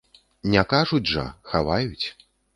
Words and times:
Не 0.53 0.63
кажуць 0.71 1.03
жа, 1.11 1.27
хаваюць. 1.53 2.05